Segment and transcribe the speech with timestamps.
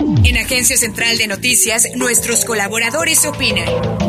[0.00, 4.07] En Agencia Central de Noticias, nuestros colaboradores opinan.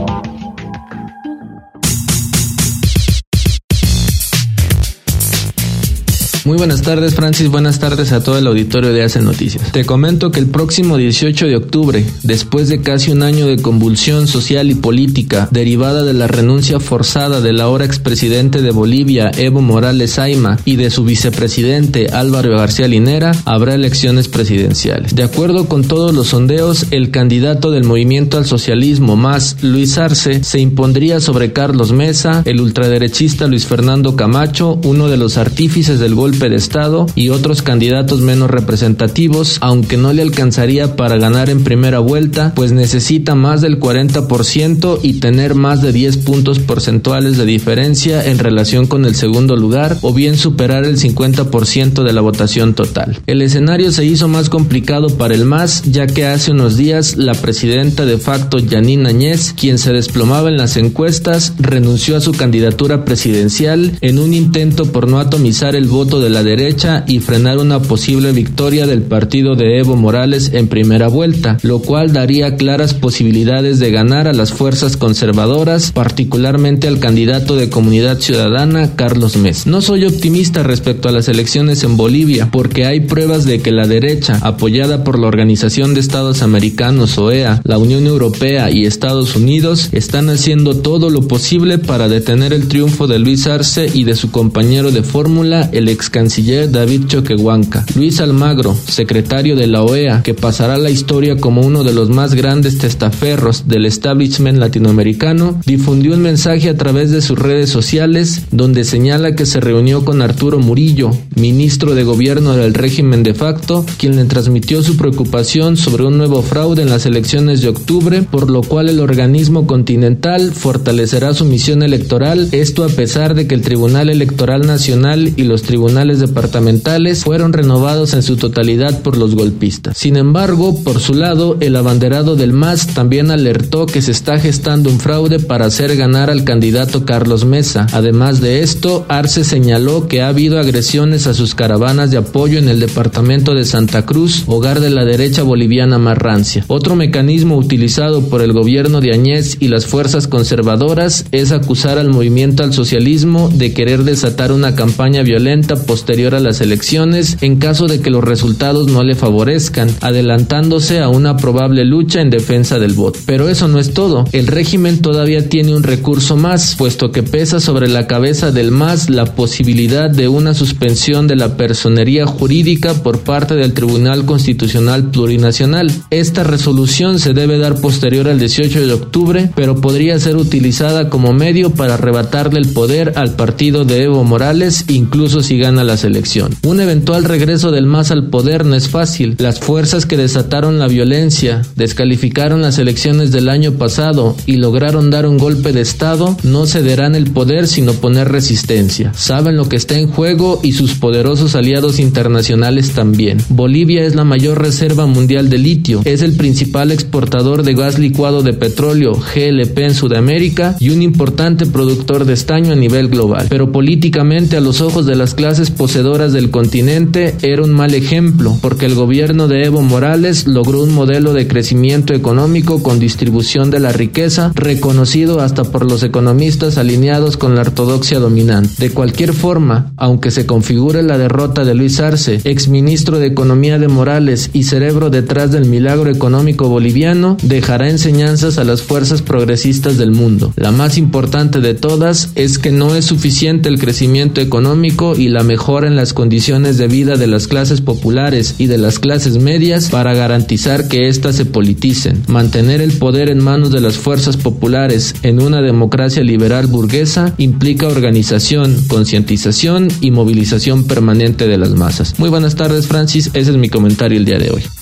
[6.50, 7.48] Muy buenas tardes, Francis.
[7.48, 9.72] Buenas tardes a todo el auditorio de Hace Noticias.
[9.72, 14.26] Te comento que el próximo 18 de octubre, después de casi un año de convulsión
[14.26, 20.18] social y política derivada de la renuncia forzada del ahora expresidente de Bolivia, Evo Morales
[20.18, 25.14] Aima, y de su vicepresidente Álvaro García Linera, habrá elecciones presidenciales.
[25.14, 30.44] De acuerdo con todos los sondeos, el candidato del movimiento al socialismo más, Luis Arce,
[30.44, 36.16] se impondría sobre Carlos Mesa, el ultraderechista Luis Fernando Camacho, uno de los artífices del
[36.16, 41.64] golpe de Estado y otros candidatos menos representativos, aunque no le alcanzaría para ganar en
[41.64, 47.46] primera vuelta, pues necesita más del 40% y tener más de 10 puntos porcentuales de
[47.46, 52.76] diferencia en relación con el segundo lugar, o bien superar el 50% de la votación
[52.76, 53.20] total.
[53.26, 57.34] El escenario se hizo más complicado para el MAS, ya que hace unos días la
[57.34, 63.06] presidenta de facto Janine Añez, quien se desplomaba en las encuestas, renunció a su candidatura
[63.06, 67.82] presidencial en un intento por no atomizar el voto de la derecha y frenar una
[67.82, 73.80] posible victoria del partido de Evo Morales en primera vuelta, lo cual daría claras posibilidades
[73.80, 79.68] de ganar a las fuerzas conservadoras, particularmente al candidato de Comunidad Ciudadana, Carlos Mes.
[79.68, 83.88] No soy optimista respecto a las elecciones en Bolivia, porque hay pruebas de que la
[83.88, 89.90] derecha, apoyada por la Organización de Estados Americanos, OEA, la Unión Europea y Estados Unidos,
[89.92, 94.32] están haciendo todo lo posible para detener el triunfo de Luis Arce y de su
[94.32, 97.86] compañero de fórmula, el ex canciller David Choquehuanca.
[97.96, 102.34] Luis Almagro, secretario de la OEA, que pasará la historia como uno de los más
[102.34, 108.84] grandes testaferros del establishment latinoamericano, difundió un mensaje a través de sus redes sociales donde
[108.84, 114.16] señala que se reunió con Arturo Murillo, ministro de gobierno del régimen de facto, quien
[114.16, 118.62] le transmitió su preocupación sobre un nuevo fraude en las elecciones de octubre, por lo
[118.62, 124.10] cual el organismo continental fortalecerá su misión electoral, esto a pesar de que el Tribunal
[124.10, 129.98] Electoral Nacional y los tribunales departamentales fueron renovados en su totalidad por los golpistas.
[129.98, 134.90] Sin embargo, por su lado, el abanderado del MAS también alertó que se está gestando
[134.90, 137.88] un fraude para hacer ganar al candidato Carlos Mesa.
[137.92, 142.70] Además de esto, Arce señaló que ha habido agresiones a sus caravanas de apoyo en
[142.70, 146.64] el departamento de Santa Cruz, hogar de la derecha boliviana más rancia.
[146.68, 152.10] Otro mecanismo utilizado por el gobierno de Añez y las fuerzas conservadoras es acusar al
[152.10, 157.88] movimiento al socialismo de querer desatar una campaña violenta posterior a las elecciones en caso
[157.88, 162.94] de que los resultados no le favorezcan, adelantándose a una probable lucha en defensa del
[162.94, 163.20] voto.
[163.26, 164.26] Pero eso no es todo.
[164.32, 169.10] El régimen todavía tiene un recurso más, puesto que pesa sobre la cabeza del MAS
[169.10, 175.92] la posibilidad de una suspensión de la personería jurídica por parte del Tribunal Constitucional Plurinacional.
[176.12, 181.34] Esta resolución se debe dar posterior al 18 de octubre, pero podría ser utilizada como
[181.34, 186.56] medio para arrebatarle el poder al partido de Evo Morales, incluso si gana la selección.
[186.64, 189.36] Un eventual regreso del MAS al poder no es fácil.
[189.38, 195.26] Las fuerzas que desataron la violencia, descalificaron las elecciones del año pasado y lograron dar
[195.26, 199.14] un golpe de Estado no cederán el poder sino poner resistencia.
[199.14, 203.40] Saben lo que está en juego y sus poderosos aliados internacionales también.
[203.50, 208.44] Bolivia es la mayor reserva mundial de litio, es el principal exportador de gas licuado
[208.44, 213.48] de petróleo, GLP en Sudamérica y un importante productor de estaño a nivel global.
[213.50, 218.58] Pero políticamente a los ojos de las clases poseedoras del continente era un mal ejemplo,
[218.62, 223.80] porque el gobierno de Evo Morales logró un modelo de crecimiento económico con distribución de
[223.80, 228.74] la riqueza reconocido hasta por los economistas alineados con la ortodoxia dominante.
[228.78, 233.88] De cualquier forma, aunque se configure la derrota de Luis Arce, exministro de Economía de
[233.88, 240.12] Morales y cerebro detrás del milagro económico boliviano, dejará enseñanzas a las fuerzas progresistas del
[240.12, 240.54] mundo.
[240.56, 245.44] La más importante de todas es que no es suficiente el crecimiento económico y la
[245.60, 249.90] mejora en las condiciones de vida de las clases populares y de las clases medias
[249.90, 252.24] para garantizar que éstas se politicen.
[252.28, 257.88] Mantener el poder en manos de las fuerzas populares en una democracia liberal burguesa implica
[257.88, 262.18] organización, concientización y movilización permanente de las masas.
[262.20, 264.79] Muy buenas tardes Francis, ese es mi comentario el día de hoy.